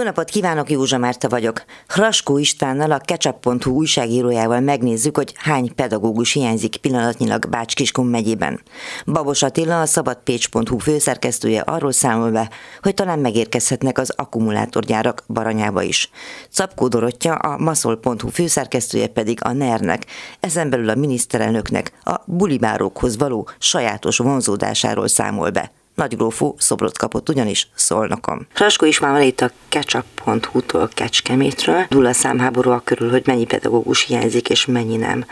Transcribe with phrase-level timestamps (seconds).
[0.00, 1.64] Jó napot kívánok, Józsa Márta vagyok.
[1.88, 8.60] Hraskó Istvánnal, a ketchup.hu újságírójával megnézzük, hogy hány pedagógus hiányzik pillanatnyilag Bács-Kiskun megyében.
[9.06, 12.50] Babos Attila, a szabadpécs.hu főszerkesztője arról számol be,
[12.82, 16.10] hogy talán megérkezhetnek az akkumulátorgyárak Baranyába is.
[16.50, 20.06] Capkó Dorottya, a maszol.hu főszerkesztője pedig a NER-nek,
[20.40, 25.70] ezen belül a miniszterelnöknek a bulibárókhoz való sajátos vonzódásáról számol be.
[25.94, 28.46] Nagygrófú szobrot kapott ugyanis Szolnokon.
[28.54, 31.84] Raskó Ismával itt a ketchup.hu-tól Kecskemétről.
[31.88, 35.24] Dula számháború a körül, hogy mennyi pedagógus hiányzik és mennyi nem.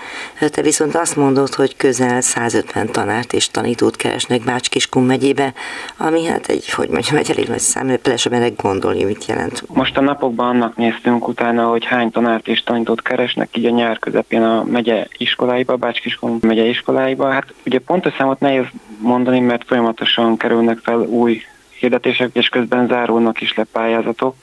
[0.50, 5.54] Te viszont azt mondod, hogy közel 150 tanárt és tanítót keresnek Bács-Kiskun megyébe,
[5.96, 9.62] ami hát egy, hogy mondjam, egy elég nagy szám, pelesebben gondolni, mit jelent.
[9.66, 13.98] Most a napokban annak néztünk utána, hogy hány tanárt és tanítót keresnek, így a nyár
[13.98, 17.30] közepén a megye iskoláiba, Bács-Kiskun megye iskoláiba.
[17.30, 18.64] Hát ugye pontos számot nehéz
[18.98, 21.42] mondani, mert folyamatosan kerülnek fel új
[21.78, 24.34] hirdetések, és közben zárulnak is le pályázatok,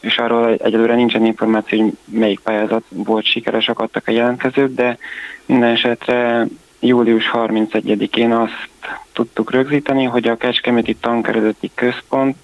[0.00, 4.98] és arról egyelőre nincsen információ, hogy melyik pályázat volt sikeres, akadtak a jelentkezők, de
[5.46, 6.46] minden esetre
[6.80, 8.68] július 31-én azt
[9.12, 12.36] tudtuk rögzíteni, hogy a Kecskeméti Tankeredeti Központ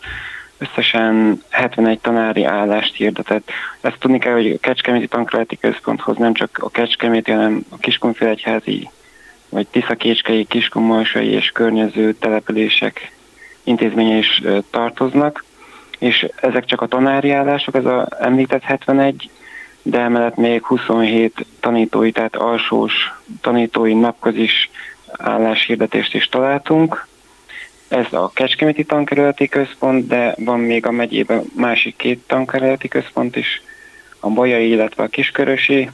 [0.58, 3.50] összesen 71 tanári állást hirdetett.
[3.80, 8.88] Ezt tudni kell, hogy a Kecskeméti Tankeredeti Központhoz nem csak a Kecskeméti, hanem a Kiskunfélegyházi
[9.48, 13.12] vagy Tiszakécskei, Kiskunmalsai és környező települések
[13.62, 15.44] intézménye is tartoznak,
[15.98, 19.30] és ezek csak a tanári állások, ez a említett 71,
[19.82, 22.92] de emellett még 27 tanítói, tehát alsós
[23.40, 24.70] tanítói napközis
[25.12, 27.06] álláshirdetést is találtunk.
[27.88, 33.62] Ez a Kecskeméti tankerületi központ, de van még a megyében másik két tankerületi központ is,
[34.20, 35.90] a Bajai, illetve a Kiskörösi,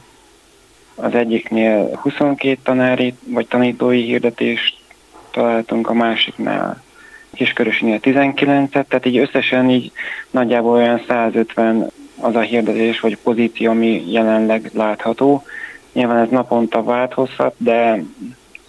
[0.95, 4.77] az egyiknél 22 tanári vagy tanítói hirdetést
[5.31, 6.83] találtunk, a másiknál
[7.33, 9.91] Kiskörösinél 19-et, tehát így összesen így
[10.29, 15.43] nagyjából olyan 150 az a hirdetés vagy pozíció, ami jelenleg látható.
[15.93, 18.03] Nyilván ez naponta változhat, de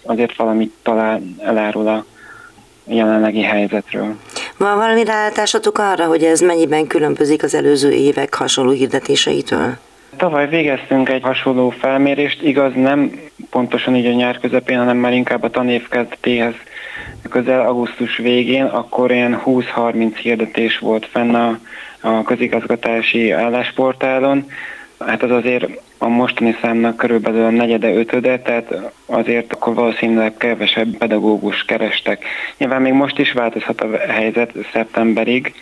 [0.03, 2.05] azért valamit talán elárul a
[2.83, 4.15] jelenlegi helyzetről.
[4.57, 9.77] Van valami rálátásatok arra, hogy ez mennyiben különbözik az előző évek hasonló hirdetéseitől?
[10.17, 13.19] Tavaly végeztünk egy hasonló felmérést, igaz nem
[13.49, 16.53] pontosan így a nyár közepén, hanem már inkább a tanév kezdetéhez
[17.29, 21.59] közel augusztus végén, akkor ilyen 20-30 hirdetés volt fenn a,
[22.01, 24.51] a közigazgatási állásportálon.
[24.99, 25.65] Hát az azért
[25.97, 28.73] a mostani számnak körülbelül a negyede, ötöde, tehát
[29.05, 32.25] azért akkor valószínűleg kevesebb pedagógus kerestek.
[32.57, 35.53] Nyilván még most is változhat a helyzet szeptemberig,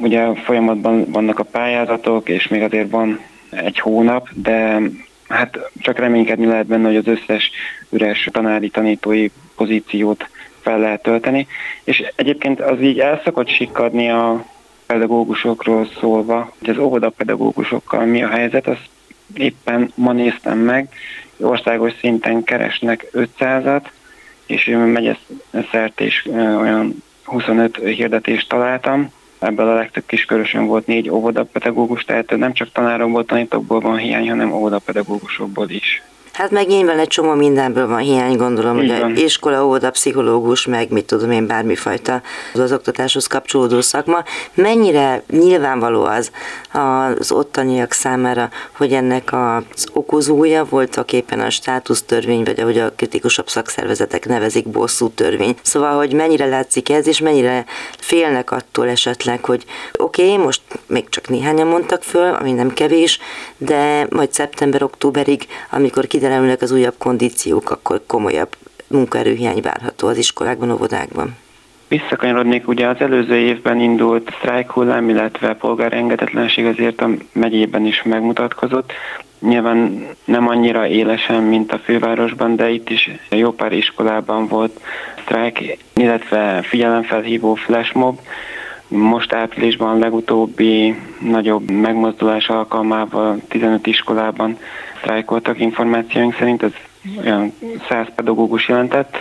[0.00, 3.20] ugye folyamatban vannak a pályázatok, és még azért van
[3.56, 4.80] egy hónap, de
[5.28, 7.50] hát csak reménykedni lehet benne, hogy az összes
[7.90, 10.28] üres tanári tanítói pozíciót
[10.60, 11.46] fel lehet tölteni.
[11.84, 14.44] És egyébként az így el szokott sikkadni a
[14.86, 18.88] pedagógusokról szólva, hogy az óvodapedagógusokkal mi a helyzet, azt
[19.34, 20.88] éppen ma néztem meg,
[21.40, 23.84] országos szinten keresnek 500-at,
[24.46, 25.18] és megy
[25.70, 29.12] szert és olyan 25 hirdetést találtam,
[29.44, 34.52] ebből a legtöbb kiskörösön volt négy óvodapedagógus, tehát nem csak tanárokból, tanítókból van hiány, hanem
[34.52, 36.02] óvodapedagógusokból is.
[36.34, 40.90] Hát meg nyilván egy csomó mindenből van hiány, gondolom, hogy a iskola, óvoda, pszichológus, meg
[40.90, 42.22] mit tudom én, bármifajta
[42.54, 44.24] az oktatáshoz kapcsolódó szakma.
[44.54, 46.30] Mennyire nyilvánvaló az
[46.72, 53.48] az ottaniak számára, hogy ennek az okozója voltak éppen a státusztörvény, vagy ahogy a kritikusabb
[53.48, 55.56] szakszervezetek nevezik, bosszú törvény.
[55.62, 57.64] Szóval, hogy mennyire látszik ez, és mennyire
[57.98, 59.64] félnek attól esetleg, hogy
[59.98, 63.18] oké, okay, most még csak néhányan mondtak föl, ami nem kevés,
[63.56, 68.48] de majd szeptember-októberig, amikor kiderülnek az újabb kondíciók, akkor komolyabb
[68.86, 71.36] munkaerőhiány várható az iskolákban, óvodákban.
[71.88, 78.92] Visszakanyarodnék, ugye az előző évben indult sztrájkhullám, illetve polgári engedetlenség azért a megyében is megmutatkozott.
[79.40, 84.80] Nyilván nem annyira élesen, mint a fővárosban, de itt is jó pár iskolában volt
[85.20, 88.18] sztrájk, illetve figyelemfelhívó flashmob.
[88.88, 94.58] Most áprilisban legutóbbi nagyobb megmozdulás alkalmával 15 iskolában
[95.04, 96.72] sztrájkoltak információink szerint, ez
[97.24, 97.54] olyan
[97.88, 99.16] 100 pedagógus jelentett.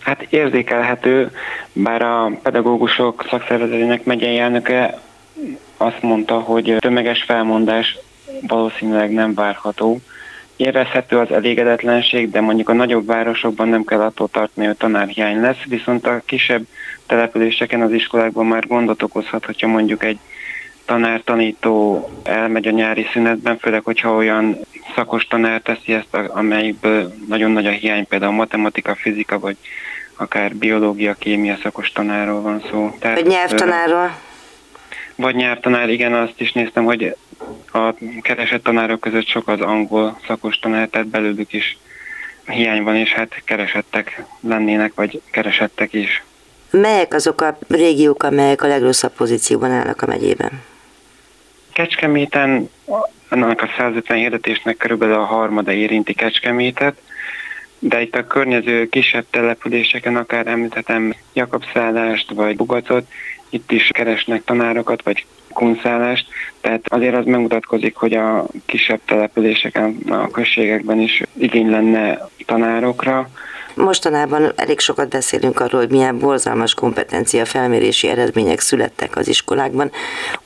[0.00, 1.30] Hát érzékelhető,
[1.72, 4.98] bár a pedagógusok szakszervezetének megyei elnöke
[5.76, 7.98] azt mondta, hogy tömeges felmondás
[8.46, 9.98] valószínűleg nem várható.
[10.56, 15.62] Érezhető az elégedetlenség, de mondjuk a nagyobb városokban nem kell attól tartani, hogy tanárhiány lesz,
[15.68, 16.66] viszont a kisebb
[17.06, 20.18] településeken, az iskolákban már gondot okozhat, hogyha mondjuk egy
[20.90, 24.58] tanár, tanító elmegy a nyári szünetben, főleg, hogyha olyan
[24.94, 29.56] szakos tanár teszi ezt, amelyikből nagyon nagy a hiány, például matematika, fizika, vagy
[30.16, 32.96] akár biológia, kémia szakos tanárról van szó.
[32.98, 34.18] Tehát, vagy nyelvtanárról?
[35.14, 37.16] Vagy nyelvtanár, igen, azt is néztem, hogy
[37.72, 41.78] a keresett tanárok között sok az angol szakos tanár, tehát belőlük is
[42.46, 46.22] hiány van, és hát keresettek lennének, vagy keresettek is.
[46.70, 50.50] Melyek azok a régiók, amelyek a legrosszabb pozícióban állnak a megyében?
[51.72, 52.70] Kecskeméten
[53.28, 57.00] annak a 150 hirdetésnek körülbelül a harmada érinti Kecskemétet,
[57.78, 63.06] de itt a környező kisebb településeken akár említhetem Jakabszállást vagy Bugacot,
[63.50, 66.26] itt is keresnek tanárokat, vagy kunszálást,
[66.60, 73.28] tehát azért az megmutatkozik, hogy a kisebb településeken, a községekben is igény lenne tanárokra,
[73.80, 79.90] Mostanában elég sokat beszélünk arról, hogy milyen borzalmas kompetencia felmérési eredmények születtek az iskolákban,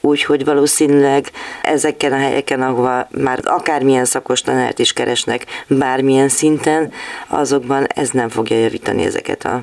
[0.01, 1.31] úgyhogy valószínűleg
[1.63, 6.93] ezeken a helyeken, ahova már akármilyen szakos tanárt is keresnek, bármilyen szinten,
[7.27, 9.63] azokban ez nem fogja javítani ezeket a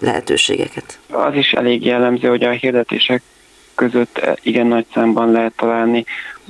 [0.00, 0.98] lehetőségeket.
[1.10, 3.22] Az is elég jellemző, hogy a hirdetések
[3.74, 6.04] között igen nagy számban lehet találni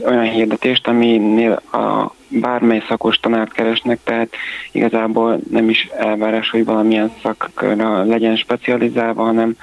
[0.04, 4.28] olyan hirdetést, aminél a bármely szakos tanárt keresnek, tehát
[4.72, 9.56] igazából nem is elvárás, hogy valamilyen szakra legyen specializálva, hanem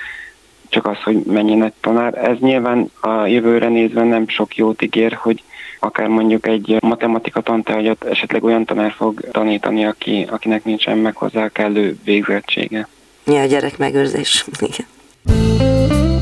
[0.69, 2.27] csak az, hogy mennyi nagy tanár.
[2.27, 5.43] Ez nyilván a jövőre nézve nem sok jót ígér, hogy
[5.79, 11.49] akár mondjuk egy matematika tantárgyat esetleg olyan tanár fog tanítani, aki, akinek nincsen meg hozzá
[11.49, 12.87] kellő végzettsége.
[13.25, 14.45] Ja, a gyerek megőrzés.
[14.59, 16.12] Igen.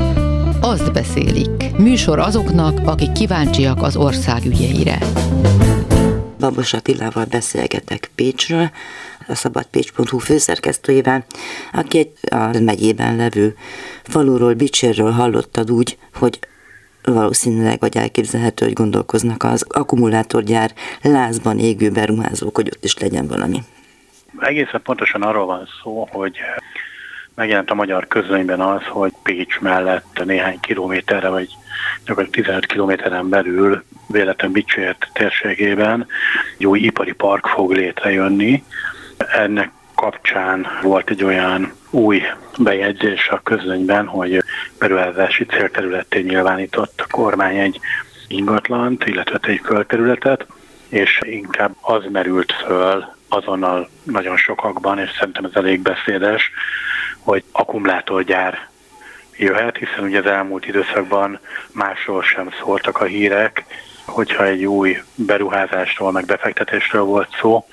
[0.64, 1.76] Azt beszélik.
[1.78, 4.98] Műsor azoknak, akik kíváncsiak az ország ügyeire.
[6.38, 8.70] Babos Attilával beszélgetek Pécsről,
[9.28, 11.24] a szabadpécs.hu főszerkesztőjével,
[11.72, 13.54] aki egy a megyében levő
[14.02, 16.38] faluról, Bicsérről hallottad úgy, hogy
[17.04, 20.70] valószínűleg vagy elképzelhető, hogy gondolkoznak az akkumulátorgyár
[21.02, 23.58] lázban égő beruházók, hogy ott is legyen valami.
[24.38, 26.36] Egészen pontosan arról van szó, hogy
[27.34, 31.48] megjelent a magyar közönyben az, hogy Pécs mellett néhány kilométerre, vagy
[32.04, 36.06] gyakorlatilag 15 kilométeren belül véletlen Bicsért térségében
[36.58, 38.64] egy új ipari park fog létrejönni.
[39.16, 42.22] Ennek kapcsán volt egy olyan új
[42.58, 44.42] bejegyzés a közönyben, hogy
[44.78, 47.80] beruházási célterületté nyilvánított a kormány egy
[48.28, 50.46] ingatlant, illetve egy földterületet,
[50.88, 56.50] és inkább az merült föl azonnal nagyon sokakban, és szerintem ez elég beszédes,
[57.24, 58.68] hogy akkumulátorgyár
[59.36, 61.38] jöhet, hiszen ugye az elmúlt időszakban
[61.72, 63.64] másról sem szóltak a hírek,
[64.04, 67.64] hogyha egy új beruházásról, meg befektetésről volt szó,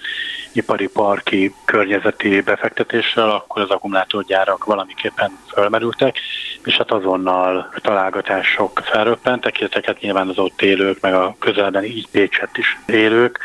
[0.51, 6.17] ipari parki környezeti befektetésről, akkor az akkumulátorgyárak valamiképpen fölmerültek,
[6.63, 12.57] és hát azonnal találgatások felröppentek, ezeket nyilván az ott élők, meg a közelben így Pécset
[12.57, 13.39] is élők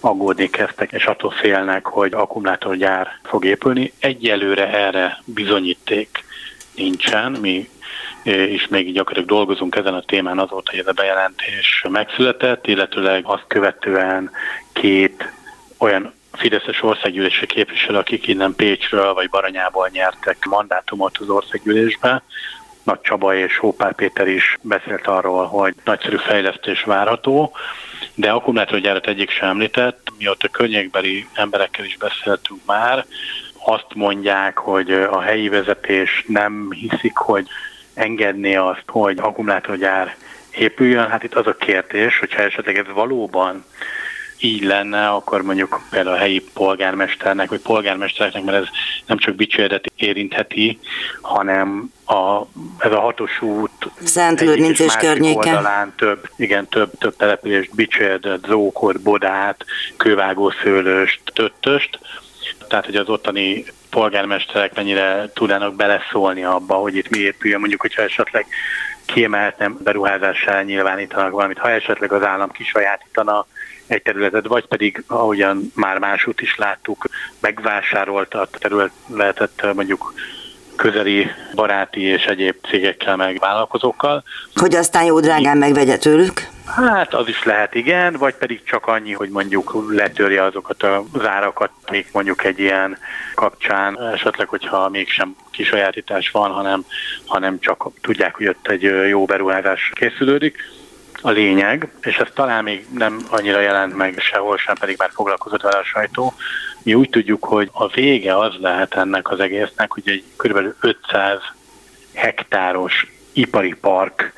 [0.00, 3.92] aggódni kezdtek, és attól félnek, hogy akkumulátorgyár fog épülni.
[3.98, 6.24] Egyelőre erre bizonyíték
[6.74, 7.68] nincsen, mi
[8.22, 13.44] és még gyakorlatilag dolgozunk ezen a témán azóta, hogy ez a bejelentés megszületett, illetőleg azt
[13.46, 14.30] követően
[14.72, 15.32] két
[15.78, 22.22] olyan Fideszes országgyűlési képviselő, akik innen Pécsről vagy Baranyából nyertek mandátumot az országgyűlésbe.
[22.82, 27.52] Nagy Csaba és Hópár Péter is beszélt arról, hogy nagyszerű fejlesztés várható,
[28.14, 30.12] de akkumulátorgyárat egyik sem említett.
[30.18, 33.04] Mióta környékbeli emberekkel is beszéltünk már,
[33.64, 37.46] azt mondják, hogy a helyi vezetés nem hiszik, hogy
[37.94, 40.16] engedné azt, hogy akkumulátorgyár
[40.50, 41.08] épüljön.
[41.08, 43.64] Hát itt az a kérdés, hogyha esetleg ez valóban
[44.42, 48.68] így lenne, akkor mondjuk például a helyi polgármesternek, vagy polgármestereknek, mert ez
[49.06, 50.78] nem csak Bicsérdet érintheti,
[51.20, 52.40] hanem a,
[52.78, 55.48] ez a hatos út Szent Lőrinc és környéke.
[55.48, 59.64] Oldalán több, igen, több, több települést, Bicsérdet, Zókot, Bodát,
[59.96, 61.98] Kővágószőlőst, Töttöst,
[62.68, 68.02] tehát hogy az ottani polgármesterek mennyire tudnának beleszólni abba, hogy itt mi épüljön, mondjuk, hogyha
[68.02, 68.46] esetleg
[69.04, 73.46] kiemeltem beruházással nyilvánítanak valamit, ha esetleg az állam kisajátítana
[73.86, 77.08] egy területet, vagy pedig, ahogyan már másút is láttuk,
[77.40, 80.14] megvásárolta a területet mondjuk
[80.76, 84.24] közeli baráti és egyéb cégekkel, meg vállalkozókkal.
[84.54, 86.48] Hogy aztán jó drágán megvegye tőlük?
[86.64, 91.70] Hát az is lehet, igen, vagy pedig csak annyi, hogy mondjuk letörje azokat az árakat,
[91.90, 92.98] még mondjuk egy ilyen
[93.34, 96.84] kapcsán, esetleg, hogyha mégsem kisajátítás van, hanem,
[97.26, 100.56] hanem csak tudják, hogy ott egy jó beruházás készülődik
[101.22, 105.62] a lényeg, és ez talán még nem annyira jelent meg sehol sem, pedig már foglalkozott
[105.62, 106.34] vele a sajtó.
[106.82, 110.74] Mi úgy tudjuk, hogy a vége az lehet ennek az egésznek, hogy egy kb.
[110.80, 111.38] 500
[112.14, 114.32] hektáros ipari park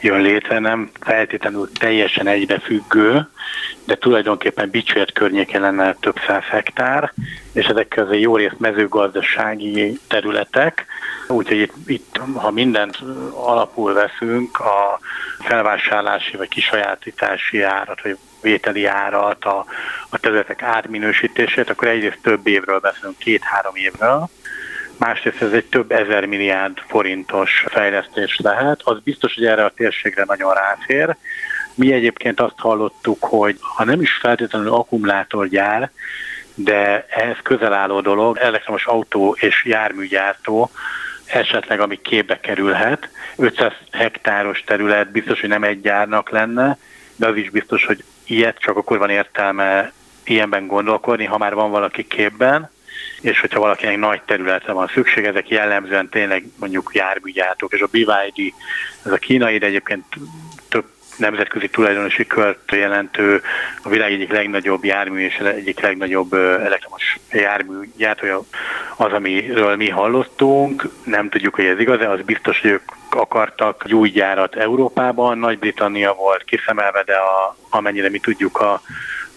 [0.00, 3.28] jön létre, nem feltétlenül teljesen egybefüggő,
[3.84, 7.12] de tulajdonképpen Bicsért környéken lenne több száz hektár,
[7.52, 10.86] és ezek közé jó részt mezőgazdasági területek,
[11.28, 12.98] úgyhogy itt, itt, ha mindent
[13.32, 14.98] alapul veszünk, a
[15.38, 19.64] felvásárlási vagy kisajátítási árat, vagy vételi árat, a,
[20.08, 24.28] a területek átminősítését, akkor egyrészt több évről beszélünk, két-három évről,
[24.98, 28.80] másrészt ez egy több ezer milliárd forintos fejlesztés lehet.
[28.84, 31.16] Az biztos, hogy erre a térségre nagyon ráfér.
[31.74, 35.90] Mi egyébként azt hallottuk, hogy ha nem is feltétlenül akkumulátorgyár,
[36.54, 40.70] de ehhez közel álló dolog, elektromos autó és járműgyártó,
[41.26, 43.08] esetleg ami képbe kerülhet.
[43.36, 46.78] 500 hektáros terület biztos, hogy nem egy gyárnak lenne,
[47.16, 49.92] de az is biztos, hogy ilyet csak akkor van értelme
[50.24, 52.70] ilyenben gondolkodni, ha már van valaki képben,
[53.20, 58.52] és hogyha valakinek nagy területre van szükség, ezek jellemzően tényleg mondjuk járműgyártók, és a BYD,
[59.04, 60.04] ez a kínai, de egyébként
[60.68, 60.84] több
[61.18, 63.42] nemzetközi tulajdonosi kört jelentő
[63.82, 68.40] a világ egyik legnagyobb jármű és egyik legnagyobb elektromos jármű gyártója
[68.96, 70.88] az, amiről mi hallottunk.
[71.04, 76.14] Nem tudjuk, hogy ez igaz, de az biztos, hogy ők akartak egy gyárat Európában, Nagy-Britannia
[76.14, 78.80] volt kiszemelve, de a, amennyire mi tudjuk a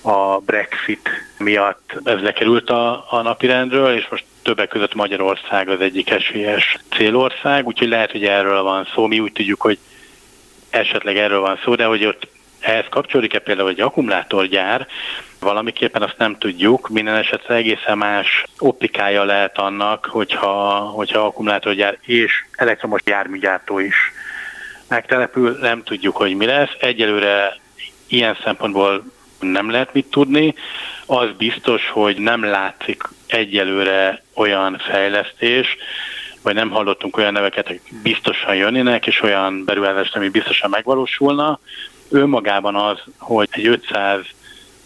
[0.01, 6.09] a Brexit miatt ez lekerült a, a napirendről, és most többek között Magyarország az egyik
[6.09, 9.07] esélyes célország, úgyhogy lehet, hogy erről van szó.
[9.07, 9.77] Mi úgy tudjuk, hogy
[10.69, 12.27] esetleg erről van szó, de hogy ott
[12.59, 14.87] ehhez kapcsolódik-e például egy akkumulátorgyár,
[15.39, 16.89] valamiképpen azt nem tudjuk.
[16.89, 23.95] Minden esetre egészen más optikája lehet annak, hogyha, hogyha akkumulátorgyár és elektromos járműgyártó is
[24.87, 26.69] megtelepül, nem tudjuk, hogy mi lesz.
[26.79, 27.59] Egyelőre
[28.07, 29.03] ilyen szempontból
[29.41, 30.55] nem lehet mit tudni.
[31.05, 35.77] Az biztos, hogy nem látszik egyelőre olyan fejlesztés,
[36.41, 41.59] vagy nem hallottunk olyan neveket, hogy biztosan jönnének, és olyan beruházást, ami biztosan megvalósulna.
[42.09, 44.19] Önmagában az, hogy egy 500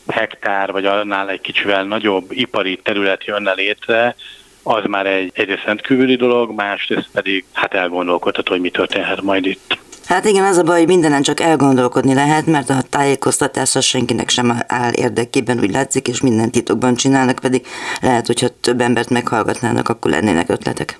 [0.08, 4.16] hektár, vagy annál egy kicsivel nagyobb ipari terület jönne létre,
[4.64, 9.78] az már egy egyrészt rendkívüli dolog, másrészt pedig hát elgondolkodható, hogy mi történhet majd itt.
[10.08, 14.54] Hát igen, az a baj, hogy mindenen csak elgondolkodni lehet, mert a tájékoztatásra senkinek sem
[14.68, 17.66] áll érdekében, úgy látszik, és minden titokban csinálnak, pedig
[18.02, 21.00] lehet, hogyha több embert meghallgatnának, akkor lennének ötletek.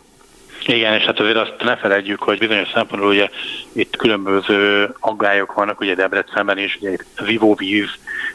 [0.68, 3.30] Igen, és hát azért azt ne felejtjük, hogy bizonyos szempontból ugye
[3.74, 7.90] itt különböző aggályok vannak, ugye Debrecenben is, ugye az ivóvíz,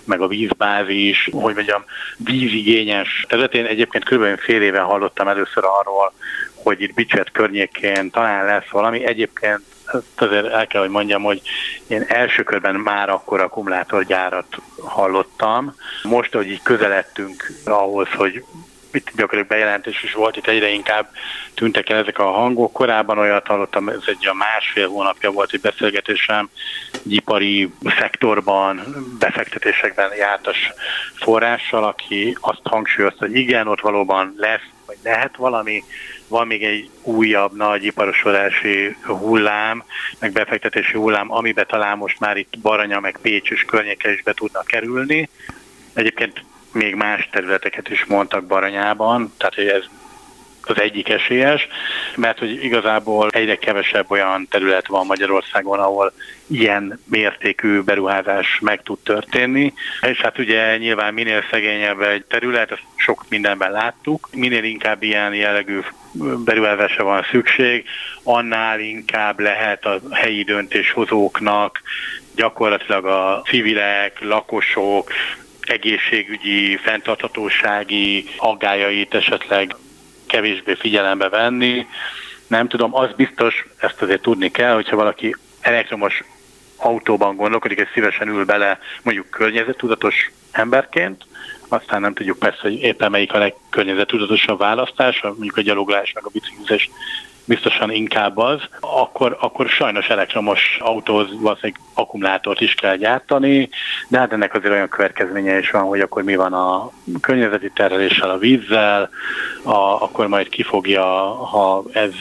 [0.04, 1.84] meg a vízbázis, hogy mondjam,
[2.16, 3.64] vízigényes területén.
[3.64, 4.40] Egyébként kb.
[4.40, 6.12] fél éve hallottam először arról,
[6.54, 9.04] hogy itt Bicset környékén talán lesz valami.
[9.04, 9.60] Egyébként
[10.14, 11.40] azért el kell, hogy mondjam, hogy
[11.87, 15.75] én első körben már akkor akkumulátorgyárat hallottam.
[16.02, 18.44] Most, hogy így közeledtünk ahhoz, hogy
[18.92, 21.11] itt gyakorlatilag bejelentés is volt, itt egyre inkább
[21.54, 22.73] tűntek el ezek a hangok.
[22.73, 26.50] Korábban olyat hallottam, ez egy a másfél hónapja volt egy beszélgetésem,
[26.92, 28.82] egy ipari szektorban,
[29.18, 30.73] befektetésekben jártas
[31.14, 35.85] forrással, aki azt hangsúlyozta, hogy igen, ott valóban lesz, vagy lehet valami,
[36.30, 39.84] van még egy újabb nagy iparosodási hullám,
[40.18, 44.32] meg befektetési hullám, amiben talán most már itt Baranya, meg Pécs és környéke is be
[44.32, 45.28] tudnak kerülni.
[45.94, 49.84] Egyébként még más területeket is mondtak Baranyában, tehát hogy ez
[50.62, 51.68] az egyik esélyes,
[52.16, 56.12] mert hogy igazából egyre kevesebb olyan terület van Magyarországon, ahol
[56.46, 59.72] ilyen mértékű beruházás meg tud történni.
[60.00, 65.34] És hát ugye nyilván minél szegényebb egy terület, azt sok mindenben láttuk, minél inkább ilyen
[65.34, 65.80] jellegű
[66.44, 67.84] beruházásra van szükség,
[68.22, 71.82] annál inkább lehet a helyi döntéshozóknak
[72.34, 75.12] gyakorlatilag a civilek, lakosok,
[75.60, 79.74] egészségügyi, fenntarthatósági aggájait esetleg
[80.30, 81.87] kevésbé figyelembe venni.
[82.46, 86.22] Nem tudom, az biztos, ezt azért tudni kell, hogyha valaki elektromos
[86.76, 91.25] autóban gondolkodik, és szívesen ül bele mondjuk környezettudatos emberként,
[91.68, 96.30] aztán nem tudjuk persze, hogy éppen melyik a legkörnyezetudatosabb választás, mondjuk a gyaloglás meg a
[96.32, 96.90] biciklizés
[97.50, 103.69] biztosan inkább az, akkor, akkor sajnos elektromos autóhoz valószínűleg akkumulátort is kell gyártani,
[104.09, 106.90] de hát ennek azért olyan következménye is van, hogy akkor mi van a
[107.21, 109.11] környezeti terheléssel, a vízzel,
[109.62, 111.04] a, akkor majd kifogja,
[111.35, 112.12] ha ez,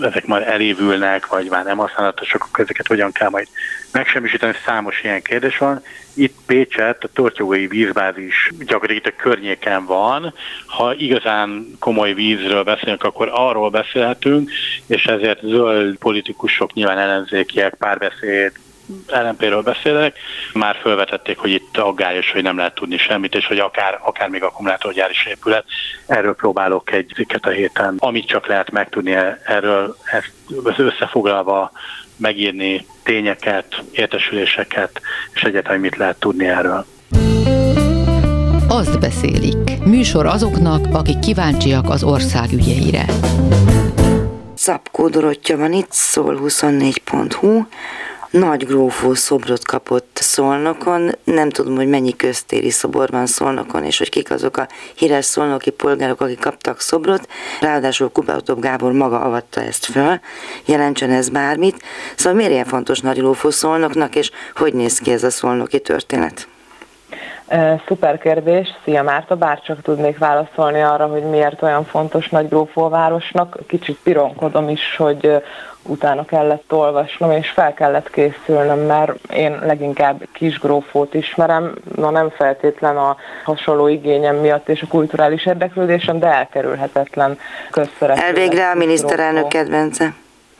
[0.00, 3.48] ezek majd elévülnek, vagy már nem használatosak, akkor ezeket hogyan kell majd
[3.92, 5.82] megsemmisíteni, számos ilyen kérdés van.
[6.14, 10.34] Itt Pécset, a Tortyógai vízbázis gyakorlatilag itt a környéken van.
[10.66, 14.50] Ha igazán komoly vízről beszélünk, akkor arról beszélhetünk,
[14.86, 18.52] és ezért zöld politikusok, nyilván ellenzékiek, párbeszéd,
[19.06, 20.18] LMP-ről beszélek,
[20.52, 24.42] már felvetették, hogy itt aggályos, hogy nem lehet tudni semmit, és hogy akár, akár még
[24.42, 25.64] akkumulátorgyár is épület.
[26.06, 30.32] Erről próbálok egy cikket a héten, amit csak lehet megtudni erről, ezt
[30.78, 31.70] összefoglalva
[32.16, 35.00] megírni tényeket, értesüléseket,
[35.32, 36.86] és egyáltalán mit lehet tudni erről.
[38.68, 39.84] Azt beszélik.
[39.84, 43.04] Műsor azoknak, akik kíváncsiak az ország ügyeire.
[44.54, 47.62] Szabkó Dorottya van itt, szól 24.hu.
[48.32, 51.10] Nagy grófó szobrot kapott Szolnokon.
[51.24, 55.70] Nem tudom, hogy mennyi köztéri szobor van Szolnokon, és hogy kik azok a híres szolnoki
[55.70, 57.28] polgárok, akik kaptak szobrot.
[57.60, 60.20] Ráadásul Kubatov Gábor maga avatta ezt föl.
[60.64, 61.82] Jelentsen ez bármit.
[62.16, 66.46] Szóval miért ilyen fontos Nagy grófó Szolnoknak, és hogy néz ki ez a szolnoki történet?
[67.86, 68.68] Szuper kérdés.
[68.84, 73.58] Szia Márta, bárcsak tudnék válaszolni arra, hogy miért olyan fontos nagy grófóvárosnak.
[73.66, 75.42] Kicsit pironkodom is, hogy
[75.82, 82.96] utána kellett olvasnom, és fel kellett készülnöm, mert én leginkább kisgrófót ismerem, na nem feltétlen
[82.96, 87.38] a hasonló igényem miatt és a kulturális érdeklődésem, de elkerülhetetlen
[87.70, 88.22] közszereplő.
[88.22, 90.14] Elvégre a miniszterelnök kedvence.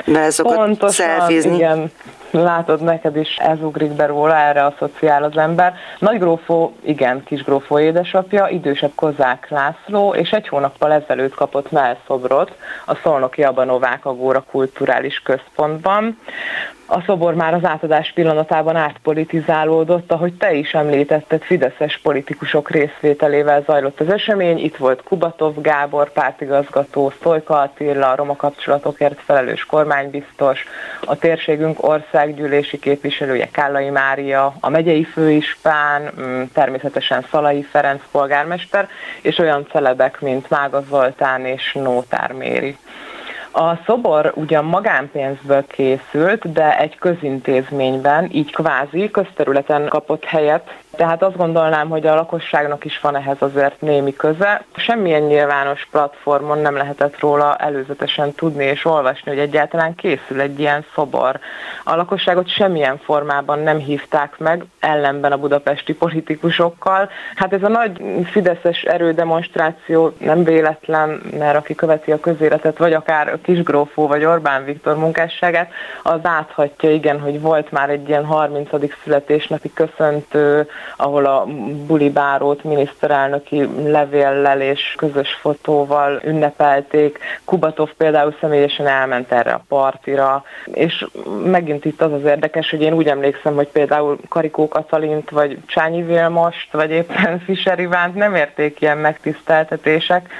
[0.06, 1.90] Be szokott Pontosan, igen
[2.32, 5.74] látod, neked is ez ugrik be róla, erre asszociál az ember.
[5.98, 13.42] Nagygrófó, igen, kisgrófó édesapja, idősebb Kozák László, és egy hónappal ezelőtt kapott melszobrot a Szolnoki
[13.42, 16.18] Abanovák Agóra Kulturális Központban.
[16.86, 24.00] A szobor már az átadás pillanatában átpolitizálódott, ahogy te is említetted, fideszes politikusok részvételével zajlott
[24.00, 24.58] az esemény.
[24.58, 30.64] Itt volt Kubatov Gábor, pártigazgató, Szojka Attila, a roma kapcsolatokért felelős kormánybiztos,
[31.04, 31.84] a térségünk
[32.22, 38.88] országgyűlési képviselője Kállai Mária, a megyei főispán, mm, természetesen Szalai Ferenc polgármester,
[39.22, 42.76] és olyan celebek, mint Mága Zoltán és Nótár Méri.
[43.52, 51.36] A szobor ugyan magánpénzből készült, de egy közintézményben, így kvázi közterületen kapott helyet, tehát azt
[51.36, 54.64] gondolnám, hogy a lakosságnak is van ehhez azért némi köze.
[54.76, 60.84] Semmilyen nyilvános platformon nem lehetett róla előzetesen tudni és olvasni, hogy egyáltalán készül egy ilyen
[60.94, 61.38] szobor.
[61.84, 67.10] A lakosságot semmilyen formában nem hívták meg, ellenben a budapesti politikusokkal.
[67.34, 73.38] Hát ez a nagy fideszes erődemonstráció nem véletlen, mert aki követi a közéletet, vagy akár
[73.42, 75.70] Kisgrófó vagy Orbán Viktor munkásságát,
[76.02, 78.70] az láthatja, igen, hogy volt már egy ilyen 30.
[79.02, 81.44] születésnapi köszöntő, ahol a
[81.86, 87.18] bulibárót miniszterelnöki levéllel és közös fotóval ünnepelték.
[87.44, 91.06] Kubatov például személyesen elment erre a partira, és
[91.44, 96.02] megint itt az az érdekes, hogy én úgy emlékszem, hogy például Karikó Katalint, vagy Csányi
[96.02, 100.30] Vilmost, vagy éppen Fischer Ivánt nem érték ilyen megtiszteltetések,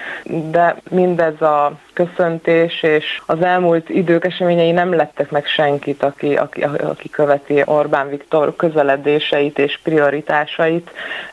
[0.50, 6.62] de mindez a köszöntés, és az elmúlt idők eseményei nem lettek meg senkit, aki, aki,
[6.62, 10.90] aki követi Orbán Viktor közeledéseit és prioritásait.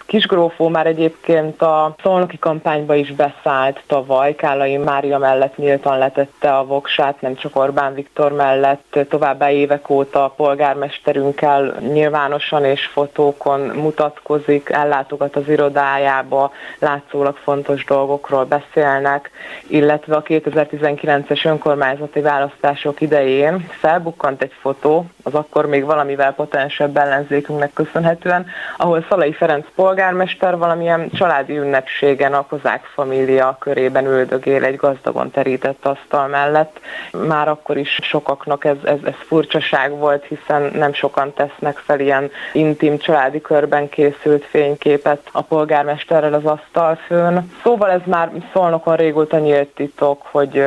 [0.09, 6.65] Kisgrófó már egyébként a szolnoki kampányba is beszállt tavaly, Kálai Mária mellett nyíltan letette a
[6.65, 14.69] voksát, nem csak Orbán Viktor mellett, továbbá évek óta a polgármesterünkkel nyilvánosan és fotókon mutatkozik,
[14.69, 19.31] ellátogat az irodájába, látszólag fontos dolgokról beszélnek,
[19.67, 27.73] illetve a 2019-es önkormányzati választások idején felbukkant egy fotó, az akkor még valamivel potensebb ellenzékünknek
[27.73, 28.45] köszönhetően,
[28.77, 29.65] ahol Szalai Ferenc
[29.99, 36.79] polgármester valamilyen családi ünnepségen a kozák família körében üldögél egy gazdagon terített asztal mellett.
[37.27, 42.31] Már akkor is sokaknak ez, ez, ez furcsaság volt, hiszen nem sokan tesznek fel ilyen
[42.53, 47.51] intim családi körben készült fényképet a polgármesterrel az asztalfőn.
[47.63, 50.63] Szóval ez már szolnokon régóta nyílt titok, hogy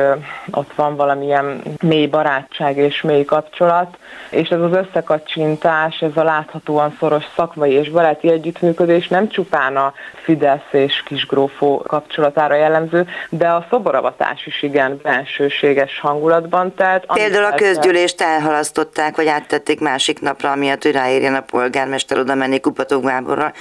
[0.51, 3.97] ott van valamilyen mély barátság és mély kapcsolat,
[4.29, 9.93] és ez az összekacsintás, ez a láthatóan szoros szakmai és baráti együttműködés nem csupán a
[10.23, 17.05] Fidesz és Kisgrófó kapcsolatára jellemző, de a szoboravatás is igen bensőséges hangulatban telt.
[17.13, 22.59] Például a közgyűlést elhalasztották, vagy áttették másik napra, amiatt, hogy ráérjen a polgármester oda menni
[22.59, 23.53] Kupató Gáborral.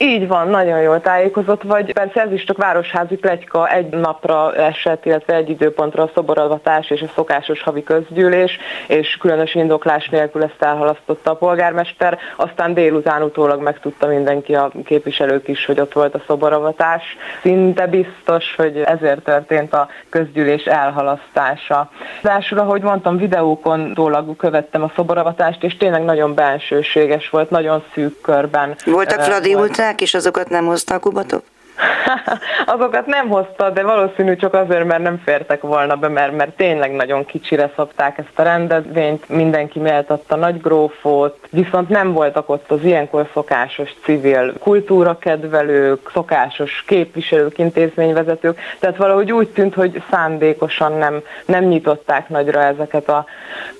[0.00, 1.92] Így van, nagyon jól tájékozott vagy.
[1.92, 7.02] Persze ez is csak városházi plegyka, egy napra esett, illetve egy időpontra a szoboravatás és
[7.02, 12.18] a szokásos havi közgyűlés, és különös indoklás nélkül ezt elhalasztotta a polgármester.
[12.36, 17.02] Aztán délután utólag megtudta mindenki, a képviselők is, hogy ott volt a szoboravatás.
[17.42, 21.90] Szinte biztos, hogy ezért történt a közgyűlés elhalasztása.
[22.22, 28.20] Rásul, ahogy mondtam, videókon tólag követtem a szoboravatást, és tényleg nagyon bensőséges volt, nagyon szűk
[28.20, 28.74] körben.
[28.84, 31.42] Voltak Fradi volt és azokat nem hozta a Kubatov?
[32.74, 36.92] Azokat nem hozta, de valószínű csak azért, mert nem fértek volna be, mert, mert tényleg
[36.92, 42.82] nagyon kicsire szabták ezt a rendezvényt, mindenki méltatta nagy grófot, viszont nem voltak ott az
[42.82, 51.64] ilyenkor szokásos civil kultúrakedvelők, szokásos képviselők, intézményvezetők, tehát valahogy úgy tűnt, hogy szándékosan nem, nem
[51.64, 53.24] nyitották nagyra ezeket a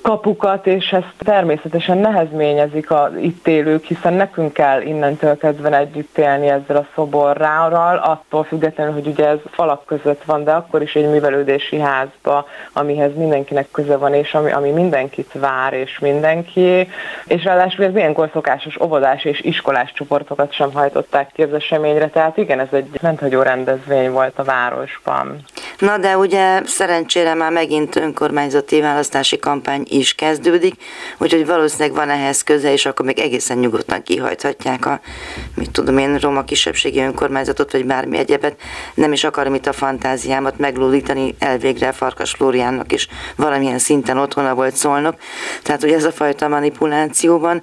[0.03, 6.49] kapukat, és ezt természetesen nehezményezik a itt élők, hiszen nekünk kell innentől kezdve együtt élni
[6.49, 11.09] ezzel a szoborral, attól függetlenül, hogy ugye ez falak között van, de akkor is egy
[11.09, 16.89] művelődési házba, amihez mindenkinek köze van, és ami, ami mindenkit vár, és mindenki,
[17.27, 22.37] és ráadásul ez ilyenkor szokásos óvodás és iskolás csoportokat sem hajtották ki az eseményre, tehát
[22.37, 25.45] igen, ez egy rendhagyó rendezvény volt a városban.
[25.79, 30.75] Na de ugye szerencsére már megint önkormányzati választási kampány is kezdődik,
[31.19, 35.01] úgyhogy valószínűleg van ehhez köze, és akkor még egészen nyugodtan kihajthatják a,
[35.55, 38.61] mit tudom én, roma kisebbségi önkormányzatot, vagy bármi egyebet.
[38.95, 44.77] Nem is akarom itt a fantáziámat meglódítani, elvégre Farkas Flóriánnak is valamilyen szinten otthona volt
[44.77, 45.15] szólnok.
[45.63, 47.63] Tehát, hogy ez a fajta manipulációban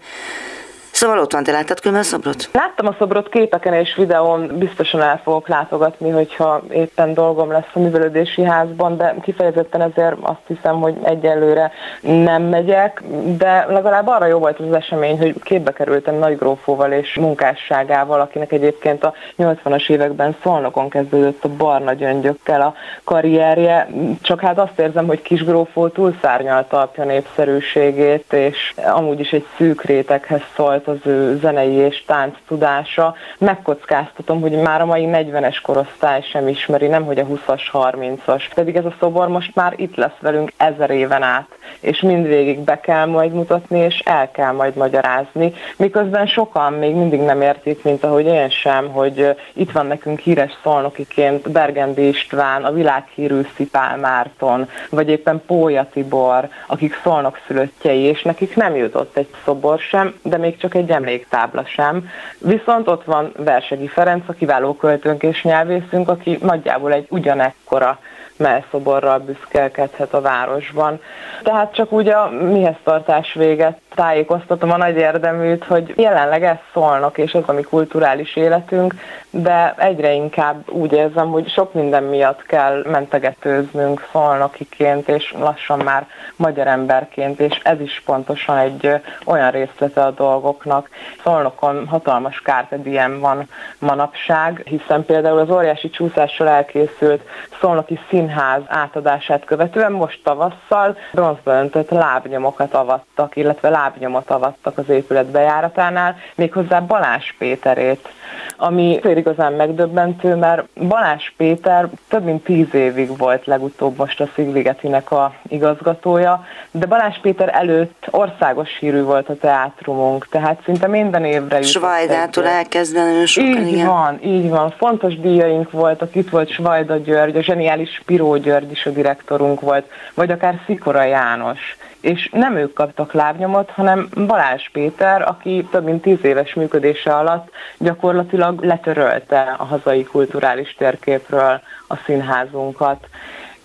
[0.95, 2.49] Szóval ott van, te láttad külön szobrot?
[2.51, 7.79] Láttam a szobrot képeken és videón, biztosan el fogok látogatni, hogyha éppen dolgom lesz a
[7.79, 13.03] művelődési házban, de kifejezetten ezért azt hiszem, hogy egyelőre nem megyek,
[13.37, 18.51] de legalább arra jó volt az esemény, hogy képbe kerültem Nagy Grófóval és munkásságával, akinek
[18.51, 23.87] egyébként a 80-as években Szolnokon kezdődött a barna gyöngyökkel a karrierje,
[24.21, 29.83] csak hát azt érzem, hogy Kis Grófó túlszárnyalta apja népszerűségét, és amúgy is egy szűk
[29.83, 33.15] réteghez szólt volt az ő zenei és tánc tudása.
[33.37, 38.43] Megkockáztatom, hogy már a mai 40-es korosztály sem ismeri, nem hogy a 20-as, 30-as.
[38.53, 41.47] Pedig ez a szobor most már itt lesz velünk ezer éven át,
[41.79, 47.19] és mindvégig be kell majd mutatni, és el kell majd magyarázni, miközben sokan még mindig
[47.19, 52.71] nem értik, mint ahogy én sem, hogy itt van nekünk híres szolnokiként Bergendi István, a
[52.71, 59.27] világhírű Szipál Márton, vagy éppen Pólya Tibor, akik szolnok szülöttjei, és nekik nem jutott egy
[59.45, 62.09] szobor sem, de még csak egy emléktábla sem.
[62.37, 67.99] Viszont ott van Versegi Ferenc, a kiváló költőnk és nyelvészünk, aki nagyjából egy ugyanekkora
[68.37, 71.01] melszoborral büszkelkedhet a városban.
[71.43, 77.17] Tehát csak úgy a mihez tartás véget tájékoztatom a nagy érdeműt, hogy jelenleg ez szólnak,
[77.17, 78.93] és az a mi kulturális életünk,
[79.29, 86.07] de egyre inkább úgy érzem, hogy sok minden miatt kell mentegetőznünk szolnokiként, és lassan már
[86.35, 90.89] magyar emberként, és ez is pontosan egy olyan részlete a dolgoknak.
[91.23, 97.21] Szolnokon hatalmas Carpe Diem van manapság, hiszen például az óriási csúszással elkészült
[97.59, 104.89] szolnoki színház átadását követően most tavasszal bronzba öntött lábnyomokat avattak, illetve láb lábnyomot avattak az
[104.89, 108.09] épület bejáratánál, méghozzá Balázs Péterét,
[108.57, 115.11] ami igazán megdöbbentő, mert Balázs Péter több mint tíz évig volt legutóbb most a Szigligetinek
[115.11, 121.55] a igazgatója, de Balázs Péter előtt országos hírű volt a teátrumunk, tehát szinte minden évre
[121.55, 121.63] jutott.
[121.63, 123.87] Svajdától elkezdve nagyon sokan, Így igen.
[123.87, 124.73] van, így van.
[124.77, 129.89] Fontos díjaink voltak, itt volt Svajda György, a zseniális Spiró György is a direktorunk volt,
[130.13, 131.77] vagy akár Szikora János.
[132.01, 137.49] És nem ők kaptak lábnyomot, hanem Balázs Péter, aki több mint tíz éves működése alatt
[137.77, 143.07] gyakorlatilag letörölte a hazai kulturális térképről a színházunkat.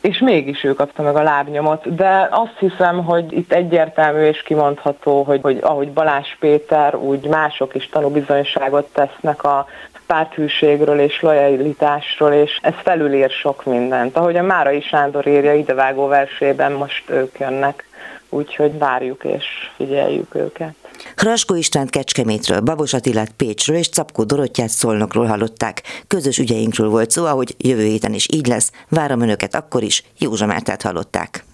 [0.00, 5.22] És mégis ő kapta meg a lábnyomot, de azt hiszem, hogy itt egyértelmű és kimondható,
[5.22, 9.66] hogy, hogy ahogy Balázs Péter, úgy mások is tanúbizonyságot tesznek a
[10.11, 14.16] párthűségről és lojalitásról, és ez felülír sok mindent.
[14.16, 17.85] Ahogy a Márai Sándor írja idevágó versében, most ők jönnek
[18.29, 19.44] úgyhogy várjuk és
[19.77, 20.75] figyeljük őket.
[21.16, 25.83] Hraskó Istvánt Kecskemétről, Babos Attilát Pécsről és Capkó Dorottyát Szolnokról hallották.
[26.07, 28.73] Közös ügyeinkről volt szó, ahogy jövő héten is így lesz.
[28.88, 31.44] Várom önöket akkor is, Józsa Mártát hallották.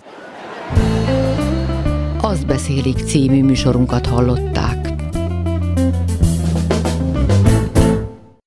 [2.21, 4.86] Azt beszélik című műsorunkat hallották.